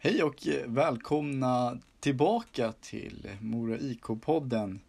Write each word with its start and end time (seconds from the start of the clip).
Hej 0.00 0.22
och 0.22 0.46
välkomna 0.66 1.78
tillbaka 2.00 2.72
till 2.80 3.28
Mora 3.40 3.78
IK-podden. 3.78 4.80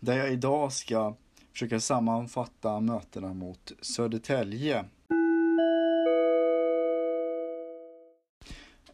Där 0.00 0.16
jag 0.18 0.32
idag 0.32 0.72
ska 0.72 1.14
försöka 1.52 1.80
sammanfatta 1.80 2.80
mötena 2.80 3.34
mot 3.34 3.72
Södertälje. 3.80 4.84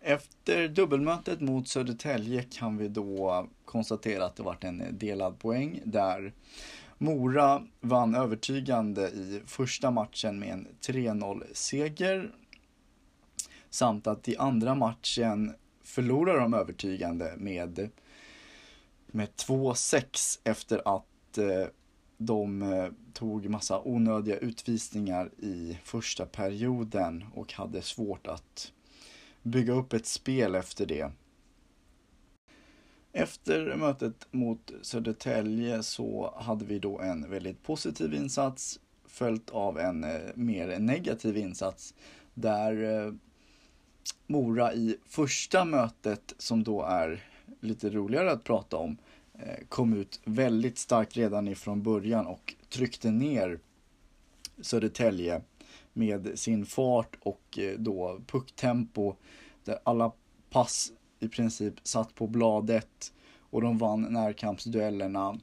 Efter 0.01 0.69
dubbelmötet 0.69 1.41
mot 1.41 1.69
Södertälje 1.69 2.43
kan 2.43 2.77
vi 2.77 2.89
då 2.89 3.47
konstatera 3.65 4.25
att 4.25 4.37
det 4.37 4.43
varit 4.43 4.65
en 4.65 4.99
delad 4.99 5.39
poäng 5.39 5.81
där 5.85 6.33
Mora 6.99 7.63
vann 7.81 8.15
övertygande 8.15 9.09
i 9.09 9.43
första 9.47 9.91
matchen 9.91 10.39
med 10.39 10.49
en 10.49 10.69
3-0 10.81 11.45
seger 11.53 12.33
Samt 13.73 14.07
att 14.07 14.29
i 14.29 14.37
andra 14.37 14.75
matchen 14.75 15.55
förlorar 15.83 16.41
de 16.41 16.55
övertygande 16.55 17.35
med, 17.37 17.91
med 19.07 19.29
2-6 19.29 20.41
efter 20.45 20.97
att 20.97 21.39
eh, 21.39 21.67
de 22.17 22.63
eh, 22.63 22.89
tog 23.13 23.49
massa 23.49 23.81
onödiga 23.81 24.37
utvisningar 24.37 25.31
i 25.39 25.79
första 25.85 26.27
perioden 26.27 27.25
och 27.35 27.53
hade 27.53 27.83
svårt 27.83 28.27
att 28.27 28.73
bygga 29.43 29.73
upp 29.73 29.93
ett 29.93 30.07
spel 30.07 30.55
efter 30.55 30.87
det. 30.87 31.13
Efter 33.13 33.77
mötet 33.77 34.27
mot 34.31 34.73
Södertälje 34.83 35.83
så 35.83 36.35
hade 36.37 36.65
vi 36.65 36.79
då 36.79 37.01
en 37.01 37.31
väldigt 37.31 37.63
positiv 37.63 38.15
insats 38.15 38.81
följt 39.07 39.51
av 39.51 39.79
en 39.79 40.05
eh, 40.05 40.21
mer 40.35 40.79
negativ 40.79 41.37
insats 41.37 41.95
där 42.35 42.83
eh, 42.83 43.13
Mora 44.27 44.75
i 44.75 44.97
första 45.07 45.65
mötet 45.65 46.35
som 46.39 46.65
då 46.65 46.83
är 46.83 47.25
lite 47.61 47.91
roligare 47.91 48.33
att 48.33 48.45
prata 48.45 48.77
om 48.77 48.97
eh, 49.35 49.67
kom 49.69 49.95
ut 49.95 50.21
väldigt 50.25 50.79
starkt 50.79 51.17
redan 51.17 51.49
ifrån 51.49 51.83
början 51.83 52.27
och 52.27 52.55
tryckte 52.69 53.11
ner 53.11 53.61
Södertälje 54.61 55.43
med 55.93 56.39
sin 56.39 56.67
fart 56.67 57.17
och 57.21 57.59
eh, 57.59 57.79
då 57.79 58.21
pucktempo 58.27 59.15
där 59.65 59.79
alla 59.85 60.13
pass 60.51 60.93
i 61.21 61.29
princip 61.29 61.75
satt 61.83 62.15
på 62.15 62.27
bladet 62.27 63.13
och 63.39 63.63
de 63.63 63.79
vann 63.79 64.03
närkampsduellerna. 64.03 65.39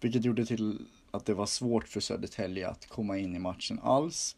Vilket 0.00 0.24
gjorde 0.24 0.46
till 0.46 0.86
att 1.10 1.24
det 1.26 1.34
var 1.34 1.46
svårt 1.46 1.88
för 1.88 2.00
Södertälje 2.00 2.68
att 2.68 2.86
komma 2.86 3.18
in 3.18 3.36
i 3.36 3.38
matchen 3.38 3.80
alls. 3.82 4.36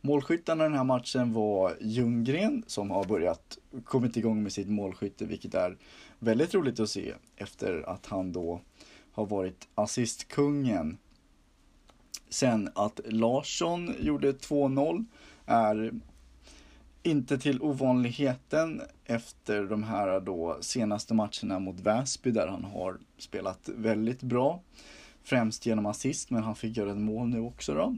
Målskyttarna 0.00 0.64
den 0.64 0.74
här 0.74 0.84
matchen 0.84 1.32
var 1.32 1.76
Ljunggren 1.80 2.64
som 2.66 2.90
har 2.90 3.04
börjat 3.04 3.58
kommit 3.84 4.16
igång 4.16 4.42
med 4.42 4.52
sitt 4.52 4.68
målskytte 4.68 5.24
vilket 5.24 5.54
är 5.54 5.76
väldigt 6.18 6.54
roligt 6.54 6.80
att 6.80 6.90
se 6.90 7.14
efter 7.36 7.88
att 7.88 8.06
han 8.06 8.32
då 8.32 8.60
har 9.12 9.26
varit 9.26 9.68
assistkungen. 9.74 10.98
Sen 12.28 12.70
att 12.74 13.00
Larsson 13.04 13.94
gjorde 14.00 14.32
2-0 14.32 15.04
är 15.46 15.92
inte 17.02 17.38
till 17.38 17.62
ovanligheten 17.62 18.82
efter 19.04 19.62
de 19.62 19.82
här 19.82 20.20
då 20.20 20.58
senaste 20.60 21.14
matcherna 21.14 21.58
mot 21.58 21.80
Väsby 21.80 22.30
där 22.30 22.46
han 22.46 22.64
har 22.64 22.98
spelat 23.18 23.68
väldigt 23.76 24.22
bra. 24.22 24.60
Främst 25.22 25.66
genom 25.66 25.86
assist 25.86 26.30
men 26.30 26.42
han 26.42 26.56
fick 26.56 26.76
göra 26.76 26.90
ett 26.90 26.98
mål 26.98 27.28
nu 27.28 27.40
också 27.40 27.74
då. 27.74 27.96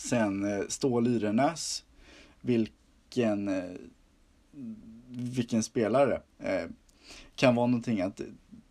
Sen 0.00 0.44
eh, 0.44 0.66
Stål 0.68 1.06
Yrenäs, 1.06 1.84
vilken, 2.40 3.48
eh, 3.48 3.70
vilken 5.08 5.62
spelare. 5.62 6.22
Eh, 6.38 6.64
kan 7.34 7.54
vara 7.54 7.66
någonting 7.66 8.00
att 8.00 8.20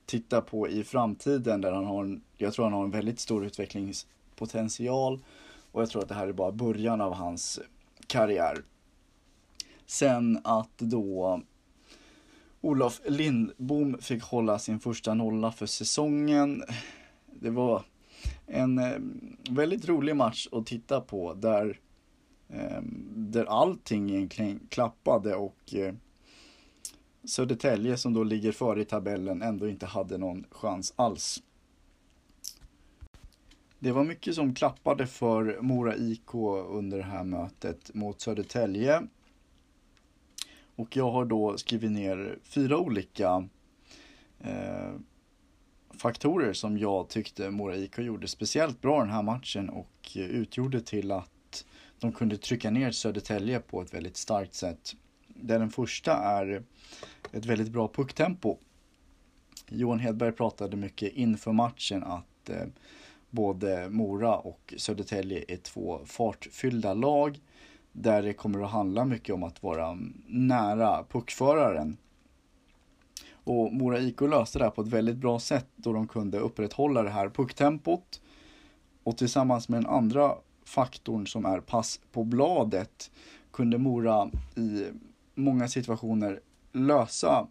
titta 0.05 0.41
på 0.41 0.67
i 0.69 0.83
framtiden 0.83 1.61
där 1.61 1.71
han 1.71 1.85
har, 1.85 2.19
jag 2.37 2.53
tror 2.53 2.65
han 2.65 2.73
har 2.73 2.83
en 2.83 2.91
väldigt 2.91 3.19
stor 3.19 3.45
utvecklingspotential 3.45 5.19
och 5.71 5.81
jag 5.81 5.89
tror 5.89 6.01
att 6.01 6.09
det 6.09 6.15
här 6.15 6.27
är 6.27 6.33
bara 6.33 6.51
början 6.51 7.01
av 7.01 7.13
hans 7.13 7.59
karriär. 8.07 8.63
Sen 9.85 10.39
att 10.43 10.77
då 10.77 11.41
Olof 12.61 13.01
Lindbom 13.07 13.97
fick 14.01 14.23
hålla 14.23 14.59
sin 14.59 14.79
första 14.79 15.13
nolla 15.13 15.51
för 15.51 15.65
säsongen. 15.65 16.63
Det 17.25 17.49
var 17.49 17.83
en 18.47 18.79
eh, 18.79 18.99
väldigt 19.49 19.87
rolig 19.87 20.15
match 20.15 20.47
att 20.51 20.65
titta 20.65 21.01
på 21.01 21.33
där, 21.33 21.79
eh, 22.49 22.81
där 23.15 23.45
allting 23.45 24.09
egentligen 24.09 24.59
klappade 24.69 25.35
och 25.35 25.73
eh, 25.73 25.93
Södertälje 27.23 27.97
som 27.97 28.13
då 28.13 28.23
ligger 28.23 28.51
före 28.51 28.81
i 28.81 28.85
tabellen 28.85 29.41
ändå 29.41 29.69
inte 29.69 29.85
hade 29.85 30.17
någon 30.17 30.45
chans 30.51 30.93
alls. 30.95 31.43
Det 33.79 33.91
var 33.91 34.03
mycket 34.03 34.35
som 34.35 34.55
klappade 34.55 35.07
för 35.07 35.57
Mora 35.61 35.95
IK 35.95 36.33
under 36.69 36.97
det 36.97 37.03
här 37.03 37.23
mötet 37.23 37.93
mot 37.93 38.21
Södertälje. 38.21 39.07
Och 40.75 40.97
jag 40.97 41.11
har 41.11 41.25
då 41.25 41.57
skrivit 41.57 41.91
ner 41.91 42.39
fyra 42.43 42.77
olika 42.77 43.47
eh, 44.39 44.93
faktorer 45.99 46.53
som 46.53 46.77
jag 46.77 47.09
tyckte 47.09 47.49
Mora 47.49 47.75
IK 47.75 47.99
gjorde 47.99 48.27
speciellt 48.27 48.81
bra 48.81 48.99
den 48.99 49.09
här 49.09 49.23
matchen 49.23 49.69
och 49.69 50.11
utgjorde 50.15 50.81
till 50.81 51.11
att 51.11 51.65
de 51.99 52.11
kunde 52.11 52.37
trycka 52.37 52.69
ner 52.69 52.91
Södertälje 52.91 53.59
på 53.59 53.81
ett 53.81 53.93
väldigt 53.93 54.17
starkt 54.17 54.53
sätt. 54.53 54.95
Där 55.27 55.59
den 55.59 55.69
första 55.69 56.13
är 56.13 56.63
ett 57.31 57.45
väldigt 57.45 57.69
bra 57.71 57.87
pucktempo. 57.87 58.57
Johan 59.69 59.99
Hedberg 59.99 60.31
pratade 60.31 60.77
mycket 60.77 61.13
inför 61.13 61.51
matchen 61.51 62.03
att 62.03 62.49
eh, 62.49 62.67
både 63.29 63.89
Mora 63.89 64.35
och 64.35 64.73
Södertälje 64.77 65.45
är 65.47 65.57
två 65.57 65.99
fartfyllda 66.05 66.93
lag 66.93 67.39
där 67.91 68.21
det 68.21 68.33
kommer 68.33 68.63
att 68.63 68.71
handla 68.71 69.05
mycket 69.05 69.35
om 69.35 69.43
att 69.43 69.63
vara 69.63 69.87
mm, 69.87 70.21
nära 70.27 71.03
puckföraren 71.03 71.97
och 73.49 73.73
Mora 73.73 73.99
IK 73.99 74.21
löste 74.21 74.59
det 74.59 74.63
här 74.63 74.71
på 74.71 74.81
ett 74.81 74.87
väldigt 74.87 75.17
bra 75.17 75.39
sätt 75.39 75.67
då 75.75 75.93
de 75.93 76.07
kunde 76.07 76.39
upprätthålla 76.39 77.03
det 77.03 77.09
här 77.09 77.29
pucktempot. 77.29 78.21
Och 79.03 79.17
tillsammans 79.17 79.69
med 79.69 79.81
den 79.81 79.89
andra 79.89 80.35
faktorn 80.65 81.27
som 81.27 81.45
är 81.45 81.59
pass 81.59 81.99
på 82.11 82.23
bladet 82.23 83.11
kunde 83.51 83.77
Mora 83.77 84.29
i 84.55 84.85
många 85.35 85.67
situationer 85.67 86.39
lösa, 86.71 87.47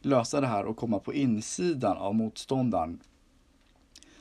lösa 0.00 0.40
det 0.40 0.46
här 0.46 0.64
och 0.64 0.76
komma 0.76 0.98
på 0.98 1.14
insidan 1.14 1.96
av 1.96 2.14
motståndaren. 2.14 3.00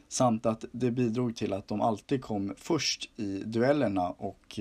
Samt 0.07 0.45
att 0.45 0.65
det 0.71 0.91
bidrog 0.91 1.35
till 1.35 1.53
att 1.53 1.67
de 1.67 1.81
alltid 1.81 2.21
kom 2.21 2.53
först 2.57 3.09
i 3.15 3.43
duellerna 3.45 4.09
och 4.09 4.59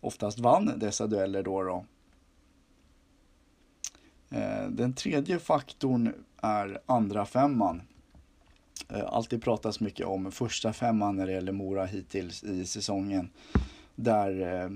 oftast 0.00 0.38
vann 0.38 0.72
dessa 0.76 1.06
dueller 1.06 1.42
då. 1.42 1.62
då. 1.62 1.84
Eh, 4.30 4.66
den 4.70 4.92
tredje 4.92 5.38
faktorn 5.38 6.12
är 6.42 6.80
andra 6.86 7.26
femman. 7.26 7.82
Eh, 8.88 9.04
alltid 9.06 9.42
pratas 9.42 9.80
mycket 9.80 10.06
om 10.06 10.32
första 10.32 10.72
femman 10.72 11.16
när 11.16 11.26
det 11.26 11.32
gäller 11.32 11.52
Mora 11.52 11.84
hittills 11.84 12.44
i 12.44 12.66
säsongen. 12.66 13.30
Där 13.94 14.40
eh, 14.40 14.70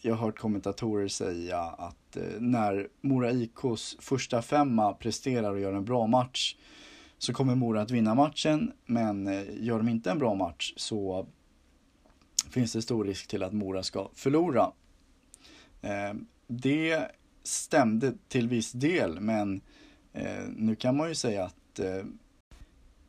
jag 0.00 0.14
har 0.14 0.26
hört 0.26 0.38
kommentatorer 0.38 1.08
säga 1.08 1.60
att 1.60 2.16
när 2.38 2.88
Mora 3.00 3.32
IKs 3.32 3.96
första 4.00 4.42
femma 4.42 4.92
presterar 4.92 5.52
och 5.52 5.60
gör 5.60 5.72
en 5.72 5.84
bra 5.84 6.06
match 6.06 6.56
så 7.18 7.32
kommer 7.32 7.54
Mora 7.54 7.82
att 7.82 7.90
vinna 7.90 8.14
matchen. 8.14 8.72
Men 8.86 9.44
gör 9.60 9.78
de 9.78 9.88
inte 9.88 10.10
en 10.10 10.18
bra 10.18 10.34
match 10.34 10.72
så 10.76 11.26
finns 12.50 12.72
det 12.72 12.82
stor 12.82 13.04
risk 13.04 13.26
till 13.26 13.42
att 13.42 13.52
Mora 13.52 13.82
ska 13.82 14.08
förlora. 14.14 14.72
Det 16.46 17.10
stämde 17.48 18.12
till 18.28 18.48
viss 18.48 18.72
del 18.72 19.20
men 19.20 19.60
eh, 20.12 20.44
nu 20.56 20.76
kan 20.76 20.96
man 20.96 21.08
ju 21.08 21.14
säga 21.14 21.44
att 21.44 21.78
eh, 21.78 22.04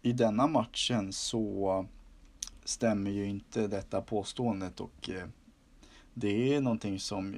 i 0.02 0.12
denna 0.12 0.48
matchen 0.48 1.14
så 1.14 1.86
stämmer 2.64 3.12
ju 3.12 3.26
inte 3.26 3.68
detta 3.68 4.02
påståendet 4.02 4.80
och 4.80 5.10
eh, 5.10 5.28
det 6.14 6.56
är 6.56 6.62
någonting 6.62 7.00
som 7.00 7.36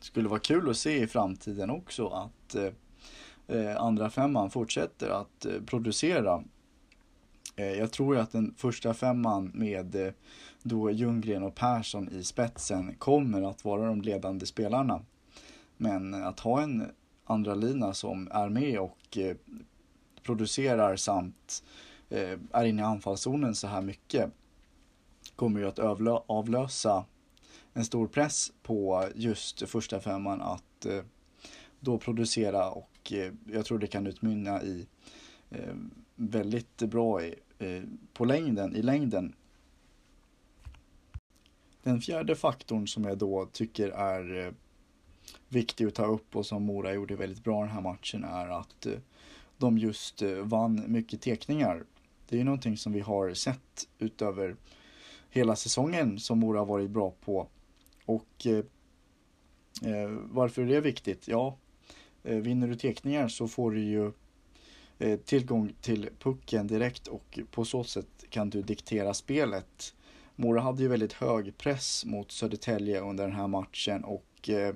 skulle 0.00 0.28
vara 0.28 0.40
kul 0.40 0.70
att 0.70 0.76
se 0.76 1.02
i 1.02 1.06
framtiden 1.06 1.70
också 1.70 2.08
att 2.08 2.54
eh, 2.54 2.72
eh 3.56 3.76
andra 3.76 4.10
femman 4.10 4.50
fortsätter 4.50 5.08
att 5.08 5.44
eh, 5.44 5.62
producera. 5.66 6.44
Eh, 7.56 7.72
jag 7.72 7.90
tror 7.90 8.16
att 8.16 8.32
den 8.32 8.54
första 8.56 8.94
femman 8.94 9.50
med 9.54 9.94
eh, 9.94 10.12
då 10.62 10.90
Ljunggren 10.90 11.42
och 11.42 11.54
Persson 11.54 12.08
i 12.12 12.24
spetsen 12.24 12.94
kommer 12.98 13.42
att 13.42 13.64
vara 13.64 13.86
de 13.86 14.02
ledande 14.02 14.46
spelarna. 14.46 15.00
Men 15.76 16.14
att 16.14 16.40
ha 16.40 16.62
en 16.62 16.90
andra 17.24 17.54
lina 17.54 17.94
som 17.94 18.28
är 18.30 18.48
med 18.48 18.78
och 18.80 19.18
eh, 19.18 19.36
producerar 20.22 20.96
samt 20.96 21.64
eh, 22.08 22.38
är 22.52 22.64
inne 22.64 22.82
i 22.82 22.84
anfallszonen 22.84 23.54
så 23.54 23.66
här 23.66 23.82
mycket 23.82 24.30
kommer 25.36 25.60
ju 25.60 25.66
att 25.66 25.78
avlösa 26.26 27.04
en 27.72 27.84
stor 27.84 28.06
press 28.06 28.52
på 28.62 29.08
just 29.14 29.68
första 29.68 30.00
femman 30.00 30.40
att 30.40 30.86
eh, 30.86 31.02
då 31.80 31.98
producera 31.98 32.70
och 32.70 33.12
eh, 33.12 33.32
jag 33.52 33.64
tror 33.64 33.78
det 33.78 33.86
kan 33.86 34.06
utmynna 34.06 34.62
i 34.62 34.86
eh, 35.50 35.74
väldigt 36.14 36.76
bra 36.76 37.22
i, 37.22 37.34
eh, 37.58 37.82
på 38.12 38.24
längden, 38.24 38.76
i 38.76 38.82
längden. 38.82 39.34
Den 41.82 42.00
fjärde 42.00 42.36
faktorn 42.36 42.88
som 42.88 43.04
jag 43.04 43.18
då 43.18 43.46
tycker 43.52 43.88
är 43.88 44.46
eh, 44.46 44.52
viktig 45.48 45.86
att 45.86 45.94
ta 45.94 46.06
upp 46.06 46.36
och 46.36 46.46
som 46.46 46.62
Mora 46.62 46.92
gjorde 46.92 47.16
väldigt 47.16 47.44
bra 47.44 47.60
den 47.60 47.70
här 47.70 47.80
matchen 47.80 48.24
är 48.24 48.48
att 48.48 48.86
eh, 48.86 48.92
de 49.58 49.78
just 49.78 50.22
eh, 50.22 50.30
vann 50.30 50.84
mycket 50.86 51.20
tekningar. 51.20 51.84
Det 52.28 52.40
är 52.40 52.44
någonting 52.44 52.76
som 52.76 52.92
vi 52.92 53.00
har 53.00 53.34
sett 53.34 53.88
utöver 53.98 54.56
hela 55.30 55.56
säsongen 55.56 56.18
som 56.18 56.38
Mora 56.38 56.58
har 56.58 56.66
varit 56.66 56.90
bra 56.90 57.14
på. 57.24 57.48
Och 58.04 58.46
eh, 58.46 58.64
eh 59.92 60.10
varför 60.10 60.62
är 60.62 60.66
det 60.66 60.80
viktigt? 60.80 61.28
Ja, 61.28 61.56
eh, 62.24 62.36
vinner 62.36 62.68
du 62.68 62.74
tekningar 62.74 63.28
så 63.28 63.48
får 63.48 63.70
du 63.70 63.84
ju 63.84 64.12
eh, 64.98 65.18
tillgång 65.18 65.72
till 65.80 66.08
pucken 66.18 66.66
direkt 66.66 67.06
och 67.06 67.38
på 67.50 67.64
så 67.64 67.84
sätt 67.84 68.24
kan 68.28 68.50
du 68.50 68.62
diktera 68.62 69.14
spelet. 69.14 69.94
Mora 70.36 70.60
hade 70.60 70.82
ju 70.82 70.88
väldigt 70.88 71.12
hög 71.12 71.58
press 71.58 72.04
mot 72.04 72.32
Södertälje 72.32 73.00
under 73.00 73.24
den 73.24 73.36
här 73.36 73.48
matchen 73.48 74.04
och 74.04 74.48
eh, 74.48 74.74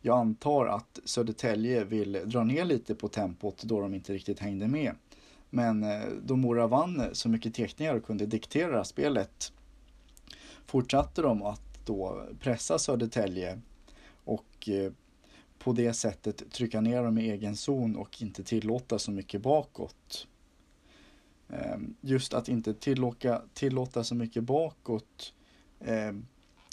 jag 0.00 0.18
antar 0.18 0.66
att 0.66 1.00
Södertälje 1.04 1.84
vill 1.84 2.12
dra 2.24 2.44
ner 2.44 2.64
lite 2.64 2.94
på 2.94 3.08
tempot 3.08 3.62
då 3.62 3.80
de 3.80 3.94
inte 3.94 4.12
riktigt 4.12 4.38
hängde 4.38 4.68
med. 4.68 4.94
Men 5.50 5.82
eh, 5.82 6.02
då 6.22 6.36
Mora 6.36 6.66
vann 6.66 7.02
så 7.12 7.28
mycket 7.28 7.54
tekningar 7.54 7.94
och 7.94 8.04
kunde 8.04 8.26
diktera 8.26 8.84
spelet 8.84 9.52
fortsatte 10.68 11.22
de 11.22 11.42
att 11.42 11.86
då 11.86 12.26
pressa 12.40 12.78
Södertälje 12.78 13.60
och 14.24 14.68
eh, 14.68 14.92
på 15.58 15.72
det 15.72 15.92
sättet 15.92 16.52
trycka 16.52 16.80
ner 16.80 17.02
dem 17.02 17.18
i 17.18 17.30
egen 17.30 17.56
zon 17.56 17.96
och 17.96 18.22
inte 18.22 18.44
tillåta 18.44 18.98
så 18.98 19.10
mycket 19.10 19.42
bakåt. 19.42 20.26
Ehm, 21.48 21.94
just 22.00 22.34
att 22.34 22.48
inte 22.48 22.74
tillåta, 22.74 23.42
tillåta 23.54 24.04
så 24.04 24.14
mycket 24.14 24.44
bakåt 24.44 25.34
ehm, 25.80 26.26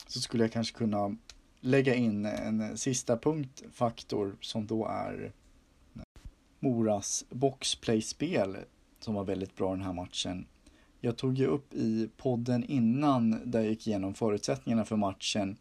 så 0.07 0.21
skulle 0.21 0.43
jag 0.43 0.51
kanske 0.51 0.77
kunna 0.77 1.15
lägga 1.65 1.95
in 1.95 2.25
en 2.25 2.77
sista 2.77 3.17
punktfaktor 3.17 4.35
som 4.41 4.67
då 4.67 4.85
är 4.85 5.31
eh, 5.95 6.01
Moras 6.59 7.25
boxplayspel 7.29 8.57
som 8.99 9.13
var 9.13 9.23
väldigt 9.23 9.55
bra 9.55 9.71
den 9.71 9.81
här 9.81 9.93
matchen. 9.93 10.47
Jag 10.99 11.17
tog 11.17 11.37
ju 11.37 11.45
upp 11.45 11.73
i 11.73 12.09
podden 12.17 12.63
innan 12.63 13.51
där 13.51 13.59
jag 13.59 13.69
gick 13.69 13.87
igenom 13.87 14.13
förutsättningarna 14.13 14.85
för 14.85 14.95
matchen 14.95 15.57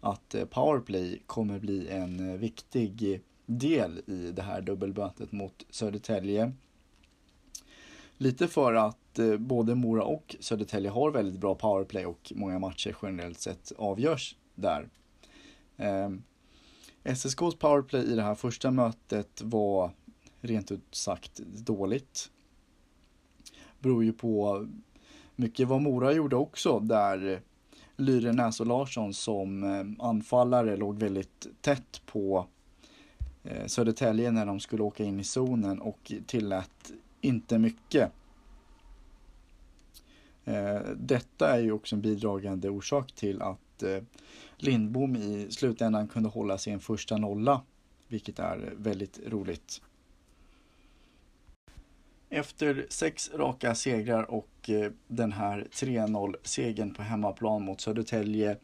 att 0.00 0.34
eh, 0.34 0.44
powerplay 0.44 1.22
kommer 1.26 1.58
bli 1.58 1.88
en 1.88 2.30
eh, 2.30 2.36
viktig 2.36 3.20
del 3.46 4.02
i 4.06 4.32
det 4.32 4.42
här 4.42 4.60
dubbelmötet 4.60 5.32
mot 5.32 5.66
Södertälje. 5.70 6.52
Lite 8.18 8.48
för 8.48 8.74
att 8.74 9.18
både 9.38 9.74
Mora 9.74 10.02
och 10.02 10.36
Södertälje 10.40 10.90
har 10.90 11.10
väldigt 11.10 11.40
bra 11.40 11.54
powerplay 11.54 12.06
och 12.06 12.32
många 12.34 12.58
matcher 12.58 12.96
generellt 13.02 13.40
sett 13.40 13.72
avgörs 13.76 14.36
där. 14.54 14.88
Ehm, 15.76 16.22
SSKs 17.04 17.54
powerplay 17.58 18.12
i 18.12 18.14
det 18.14 18.22
här 18.22 18.34
första 18.34 18.70
mötet 18.70 19.42
var 19.42 19.90
rent 20.40 20.72
ut 20.72 20.94
sagt 20.94 21.38
dåligt. 21.38 22.30
Beror 23.78 24.04
ju 24.04 24.12
på 24.12 24.66
mycket 25.36 25.68
vad 25.68 25.82
Mora 25.82 26.12
gjorde 26.12 26.36
också 26.36 26.80
där 26.80 27.42
Lyre 27.96 28.32
Näs 28.32 28.60
och 28.60 28.66
Larsson 28.66 29.14
som 29.14 29.64
eh, 29.64 30.06
anfallare 30.06 30.76
låg 30.76 30.98
väldigt 30.98 31.46
tätt 31.60 32.02
på 32.06 32.46
eh, 33.44 33.66
Södertälje 33.66 34.30
när 34.30 34.46
de 34.46 34.60
skulle 34.60 34.82
åka 34.82 35.04
in 35.04 35.20
i 35.20 35.24
zonen 35.24 35.80
och 35.80 36.12
tillät 36.26 36.92
inte 37.20 37.58
mycket. 37.58 38.12
Eh, 40.44 40.80
detta 40.96 41.56
är 41.56 41.60
ju 41.60 41.72
också 41.72 41.96
en 41.96 42.02
bidragande 42.02 42.68
orsak 42.68 43.12
till 43.12 43.42
att 43.42 43.82
Lindbom 44.62 45.16
i 45.16 45.46
slutändan 45.50 46.08
kunde 46.08 46.28
hålla 46.28 46.58
sin 46.58 46.80
första 46.80 47.16
nolla, 47.16 47.62
vilket 48.08 48.38
är 48.38 48.74
väldigt 48.76 49.20
roligt. 49.26 49.82
Efter 52.30 52.86
sex 52.88 53.30
raka 53.34 53.74
segrar 53.74 54.30
och 54.30 54.70
eh, 54.70 54.92
den 55.06 55.32
här 55.32 55.66
3-0 55.72 56.34
segern 56.42 56.94
på 56.94 57.02
hemmaplan 57.02 57.64
mot 57.64 57.80
Södertälje 57.80 58.56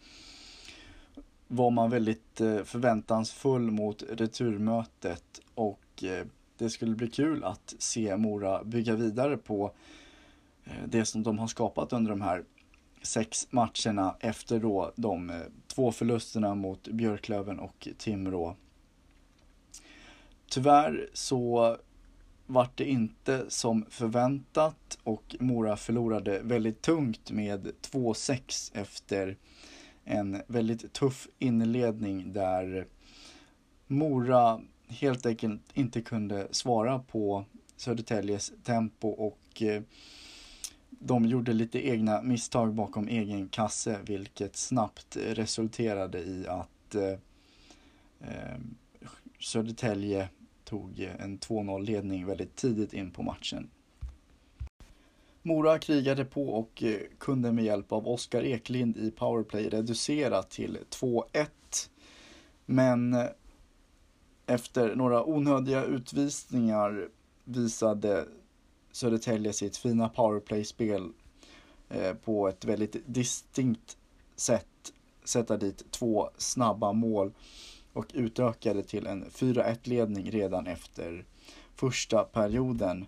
var 1.47 1.71
man 1.71 1.91
väldigt 1.91 2.41
eh, 2.41 2.63
förväntansfull 2.63 3.71
mot 3.71 4.03
returmötet 4.09 5.41
och 5.55 6.05
eh, 6.05 6.27
det 6.59 6.71
skulle 6.71 6.95
bli 6.95 7.11
kul 7.11 7.45
att 7.45 7.75
se 7.79 8.17
Mora 8.17 8.65
bygga 8.65 8.95
vidare 8.95 9.37
på 9.37 9.73
det 10.87 11.05
som 11.05 11.23
de 11.23 11.39
har 11.39 11.47
skapat 11.47 11.93
under 11.93 12.11
de 12.11 12.21
här 12.21 12.45
sex 13.03 13.47
matcherna 13.51 14.17
efter 14.21 14.59
då 14.61 14.93
de 14.97 15.31
eh, 15.31 15.37
två 15.67 15.93
förlusterna 15.93 16.55
mot 16.55 16.89
Björklöven 16.89 17.59
och 17.59 17.89
Timrå. 17.99 18.57
Tyvärr 20.51 21.11
så 21.13 21.77
vart 22.47 22.77
det 22.79 22.85
inte 22.85 23.45
som 23.49 23.85
förväntat 23.91 24.99
och 25.03 25.37
Mora 25.41 25.77
förlorade 25.77 26.41
väldigt 26.43 26.83
tungt 26.83 27.31
med 27.31 27.73
2-6 27.93 28.71
efter 28.75 29.37
en 30.05 30.43
väldigt 30.47 30.93
tuff 30.93 31.29
inledning 31.39 32.33
där 32.33 32.87
Mora 33.87 34.61
helt 34.89 35.27
enkelt 35.27 35.63
inte 35.75 36.01
kunde 36.03 36.49
svara 36.51 36.99
på 36.99 37.45
Södertäljes 37.77 38.53
tempo 38.65 39.09
och 39.09 39.63
eh, 39.63 39.83
de 40.99 41.25
gjorde 41.25 41.53
lite 41.53 41.89
egna 41.89 42.23
misstag 42.23 42.75
bakom 42.75 43.09
egen 43.09 43.49
kasse 43.49 43.99
vilket 44.07 44.57
snabbt 44.57 45.17
resulterade 45.17 46.19
i 46.19 46.47
att 46.49 46.95
eh, 46.95 47.19
eh 48.21 48.59
Södertälje 49.41 50.29
tog 50.65 51.01
en 51.19 51.39
2-0 51.39 51.83
ledning 51.83 52.27
väldigt 52.27 52.57
tidigt 52.57 52.93
in 52.93 53.11
på 53.11 53.23
matchen. 53.23 53.71
Mora 55.43 55.79
krigade 55.79 56.25
på 56.25 56.49
och 56.49 56.83
eh, 56.83 57.01
kunde 57.19 57.53
med 57.53 57.65
hjälp 57.65 57.93
av 57.93 58.09
Oskar 58.09 58.43
Eklind 58.43 58.97
i 58.97 59.11
powerplay 59.11 59.69
reducera 59.69 60.43
till 60.43 60.79
2-1. 60.91 61.47
Men 62.67 63.15
eh, 63.15 63.27
efter 64.47 64.95
några 64.95 65.25
onödiga 65.25 65.85
utvisningar 65.85 67.09
visade 67.45 68.25
Södertälje 68.93 69.53
sitt 69.53 69.77
fina 69.77 70.09
powerplay-spel 70.09 71.13
eh, 71.89 72.15
på 72.15 72.49
ett 72.49 72.65
väldigt 72.65 72.97
distinkt 73.07 73.97
sätt 74.37 74.93
sätta 75.25 75.57
dit 75.57 75.91
två 75.91 76.31
snabba 76.37 76.93
mål 76.93 77.33
och 77.93 78.07
utökade 78.15 78.83
till 78.83 79.07
en 79.07 79.25
4-1 79.25 79.79
ledning 79.83 80.31
redan 80.31 80.67
efter 80.67 81.25
första 81.75 82.25
perioden. 82.25 83.07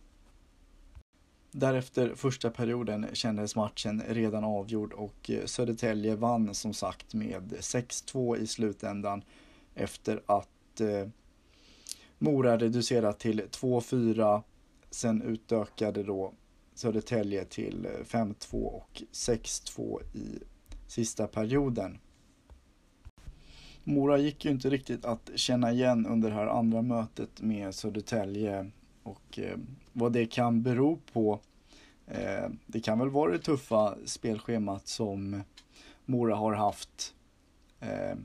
Därefter 1.50 2.14
första 2.14 2.50
perioden 2.50 3.06
kändes 3.12 3.56
matchen 3.56 4.02
redan 4.08 4.44
avgjord 4.44 4.92
och 4.92 5.30
Södertälje 5.44 6.16
vann 6.16 6.54
som 6.54 6.74
sagt 6.74 7.14
med 7.14 7.52
6-2 7.52 8.36
i 8.36 8.46
slutändan 8.46 9.22
efter 9.74 10.22
att 10.26 10.80
eh, 10.80 11.08
Mora 12.18 12.58
reducerat 12.58 13.18
till 13.18 13.40
2-4. 13.40 14.42
Sen 14.90 15.22
utökade 15.22 16.02
då 16.02 16.32
Södertälje 16.74 17.44
till 17.44 17.86
eh, 17.86 18.04
5-2 18.04 18.64
och 18.64 19.02
6-2 19.12 20.00
i 20.14 20.38
sista 20.86 21.26
perioden. 21.26 21.98
Mora 23.84 24.18
gick 24.18 24.44
ju 24.44 24.50
inte 24.50 24.70
riktigt 24.70 25.04
att 25.04 25.30
känna 25.34 25.72
igen 25.72 26.06
under 26.06 26.30
det 26.30 26.34
här 26.34 26.46
andra 26.46 26.82
mötet 26.82 27.40
med 27.40 27.74
Södertälje 27.74 28.70
och 29.02 29.38
eh, 29.38 29.58
vad 29.92 30.12
det 30.12 30.26
kan 30.26 30.62
bero 30.62 30.98
på. 31.12 31.40
Eh, 32.06 32.50
det 32.66 32.80
kan 32.80 32.98
väl 32.98 33.10
vara 33.10 33.32
det 33.32 33.38
tuffa 33.38 33.94
spelschemat 34.04 34.88
som 34.88 35.42
Mora 36.04 36.34
har 36.34 36.52
haft. 36.52 37.14
Eh, 37.80 38.16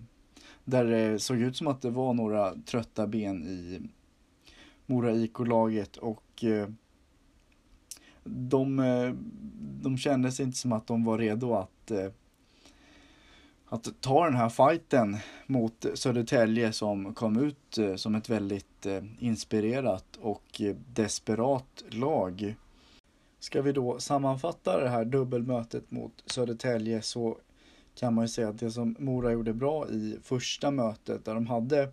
där 0.63 0.85
det 0.85 1.19
såg 1.19 1.37
ut 1.37 1.57
som 1.57 1.67
att 1.67 1.81
det 1.81 1.89
var 1.89 2.13
några 2.13 2.55
trötta 2.55 3.07
ben 3.07 3.43
i 3.43 3.81
Mora 4.85 5.11
IK-laget 5.11 5.97
och 5.97 6.24
och 6.35 6.43
eh, 6.43 6.69
de, 8.23 8.79
eh, 8.79 9.13
de 9.81 9.97
kände 9.97 9.97
kändes 9.97 10.39
inte 10.39 10.57
som 10.57 10.71
att 10.71 10.87
de 10.87 11.03
var 11.03 11.17
redo 11.17 11.53
att 11.53 11.91
eh, 11.91 12.11
att 13.67 14.01
ta 14.01 14.25
den 14.25 14.35
här 14.35 14.49
fighten 14.49 15.17
mot 15.47 15.85
Södertälje 15.93 16.71
som 16.71 17.13
kom 17.13 17.43
ut 17.43 17.79
som 17.95 18.15
ett 18.15 18.29
väldigt 18.29 18.85
inspirerat 19.19 20.05
och 20.21 20.61
desperat 20.93 21.83
lag. 21.89 22.55
Ska 23.39 23.61
vi 23.61 23.71
då 23.71 23.99
sammanfatta 23.99 24.79
det 24.79 24.89
här 24.89 25.05
dubbelmötet 25.05 25.91
mot 25.91 26.23
Södertälje 26.25 27.01
så 27.01 27.37
kan 27.95 28.13
man 28.13 28.23
ju 28.23 28.29
säga 28.29 28.49
att 28.49 28.59
det 28.59 28.71
som 28.71 28.95
Mora 28.99 29.31
gjorde 29.31 29.53
bra 29.53 29.89
i 29.89 30.17
första 30.23 30.71
mötet 30.71 31.25
där 31.25 31.33
de 31.33 31.47
hade 31.47 31.91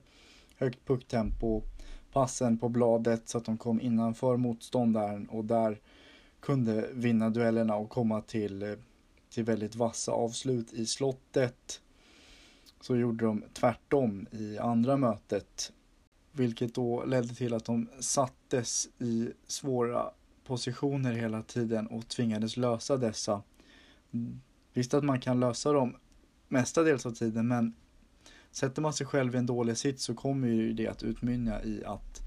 högt 0.56 0.86
pucktempo, 0.86 1.62
passen 2.12 2.58
på 2.58 2.68
bladet 2.68 3.28
så 3.28 3.38
att 3.38 3.44
de 3.44 3.58
kom 3.58 3.80
innanför 3.80 4.36
motståndaren 4.36 5.26
och 5.26 5.44
där 5.44 5.80
kunde 6.40 6.88
vinna 6.92 7.30
duellerna 7.30 7.76
och 7.76 7.90
komma 7.90 8.20
till, 8.20 8.62
eh, 8.62 8.74
till 9.30 9.44
väldigt 9.44 9.74
vassa 9.74 10.12
avslut 10.12 10.72
i 10.72 10.86
slottet. 10.86 11.80
Så 12.80 12.96
gjorde 12.96 13.24
de 13.24 13.44
tvärtom 13.52 14.26
i 14.30 14.58
andra 14.58 14.96
mötet. 14.96 15.72
Vilket 16.32 16.74
då 16.74 17.04
ledde 17.04 17.34
till 17.34 17.54
att 17.54 17.64
de 17.64 17.88
sattes 18.00 18.88
i 18.98 19.30
svåra 19.46 20.10
positioner 20.44 21.12
hela 21.12 21.42
tiden 21.42 21.86
och 21.86 22.08
tvingades 22.08 22.56
lösa 22.56 22.96
dessa. 22.96 23.42
Mm. 24.12 24.40
Visst 24.72 24.94
att 24.94 25.04
man 25.04 25.20
kan 25.20 25.40
lösa 25.40 25.72
dem 25.72 25.96
mestadels 26.48 27.06
av 27.06 27.10
tiden 27.10 27.48
men 27.48 27.74
sätter 28.52 28.82
man 28.82 28.92
sig 28.92 29.06
själv 29.06 29.34
i 29.34 29.38
en 29.38 29.46
dålig 29.46 29.76
sits 29.76 30.04
så 30.04 30.14
kommer 30.14 30.48
ju 30.48 30.72
det 30.72 30.88
att 30.88 31.02
utmynna 31.02 31.62
i 31.62 31.84
att 31.84 32.20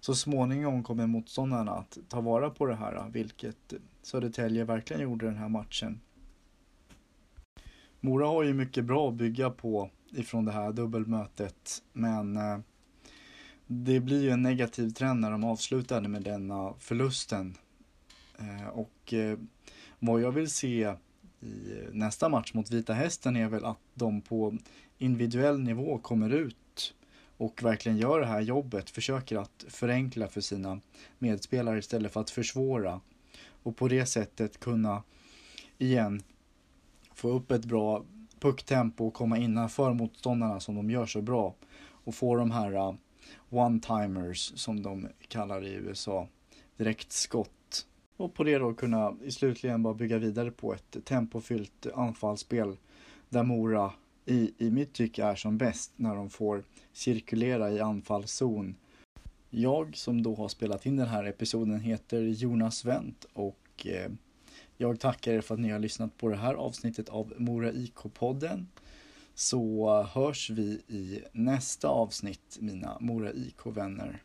så 0.00 0.14
småningom 0.14 0.82
kommer 0.82 1.06
motståndarna 1.06 1.72
att 1.72 1.98
ta 2.08 2.20
vara 2.20 2.50
på 2.50 2.66
det 2.66 2.74
här, 2.74 3.10
vilket 3.10 3.74
Södertälje 4.02 4.64
verkligen 4.64 5.02
gjorde 5.02 5.26
den 5.26 5.36
här 5.36 5.48
matchen. 5.48 6.00
Mora 8.00 8.26
har 8.26 8.42
ju 8.42 8.54
mycket 8.54 8.84
bra 8.84 9.08
att 9.08 9.14
bygga 9.14 9.50
på 9.50 9.90
ifrån 10.10 10.44
det 10.44 10.52
här 10.52 10.72
dubbelmötet, 10.72 11.82
men 11.92 12.36
eh, 12.36 12.58
det 13.66 14.00
blir 14.00 14.22
ju 14.22 14.30
en 14.30 14.42
negativ 14.42 14.90
trend 14.90 15.20
när 15.20 15.30
de 15.30 15.44
avslutade 15.44 16.08
med 16.08 16.22
denna 16.22 16.74
förlusten. 16.78 17.54
Eh, 18.38 18.68
och 18.68 19.14
eh, 19.14 19.38
vad 19.98 20.20
jag 20.20 20.32
vill 20.32 20.50
se 20.50 20.94
i 21.40 21.88
nästa 21.92 22.28
match 22.28 22.54
mot 22.54 22.70
Vita 22.70 22.92
Hästen 22.94 23.36
är 23.36 23.48
väl 23.48 23.64
att 23.64 23.78
de 23.94 24.20
på 24.20 24.58
individuell 24.98 25.60
nivå 25.60 25.98
kommer 25.98 26.30
ut 26.30 26.94
och 27.36 27.62
verkligen 27.62 27.98
gör 27.98 28.20
det 28.20 28.26
här 28.26 28.40
jobbet, 28.40 28.90
försöker 28.90 29.36
att 29.36 29.64
förenkla 29.68 30.28
för 30.28 30.40
sina 30.40 30.80
medspelare 31.18 31.78
istället 31.78 32.12
för 32.12 32.20
att 32.20 32.30
försvåra. 32.30 33.00
Och 33.62 33.76
på 33.76 33.88
det 33.88 34.06
sättet 34.06 34.60
kunna 34.60 35.02
igen 35.78 36.22
få 37.14 37.28
upp 37.28 37.50
ett 37.50 37.64
bra 37.64 38.04
pucktempo 38.40 39.06
och 39.06 39.14
komma 39.14 39.38
innanför 39.38 39.92
motståndarna 39.92 40.60
som 40.60 40.74
de 40.74 40.90
gör 40.90 41.06
så 41.06 41.22
bra. 41.22 41.54
Och 41.78 42.14
få 42.14 42.36
de 42.36 42.50
här 42.50 42.72
uh, 42.72 42.94
one-timers 43.50 44.56
som 44.56 44.82
de 44.82 45.08
kallar 45.28 45.60
det 45.60 45.68
i 45.68 45.74
USA, 45.74 46.28
direktskott. 46.76 47.86
Och 48.16 48.34
på 48.34 48.44
det 48.44 48.58
då 48.58 48.74
kunna 48.74 49.16
i 49.22 49.30
slutligen 49.30 49.82
bara 49.82 49.94
bygga 49.94 50.18
vidare 50.18 50.50
på 50.50 50.74
ett 50.74 50.96
tempofyllt 51.04 51.86
anfallsspel 51.94 52.76
där 53.28 53.42
Mora 53.42 53.92
i, 54.26 54.54
i 54.58 54.70
mitt 54.70 54.92
tycke 54.92 55.24
är 55.24 55.34
som 55.34 55.58
bäst 55.58 55.92
när 55.96 56.14
de 56.14 56.30
får 56.30 56.64
cirkulera 56.92 57.70
i 57.70 57.80
anfallszon. 57.80 58.76
Jag 59.50 59.96
som 59.96 60.22
då 60.22 60.34
har 60.34 60.48
spelat 60.48 60.86
in 60.86 60.96
den 60.96 61.08
här 61.08 61.24
episoden 61.24 61.80
heter 61.80 62.22
Jonas 62.22 62.84
Wendt 62.84 63.26
och 63.32 63.86
eh, 63.86 64.10
jag 64.76 65.00
tackar 65.00 65.32
er 65.32 65.40
för 65.40 65.54
att 65.54 65.60
ni 65.60 65.70
har 65.70 65.78
lyssnat 65.78 66.16
på 66.16 66.28
det 66.28 66.36
här 66.36 66.54
avsnittet 66.54 67.08
av 67.08 67.32
Mora 67.36 67.72
IK-podden. 67.72 68.66
Så 69.34 70.02
hörs 70.02 70.50
vi 70.50 70.80
i 70.88 71.22
nästa 71.32 71.88
avsnitt, 71.88 72.58
mina 72.60 72.98
Mora 73.00 73.32
IK-vänner. 73.32 74.22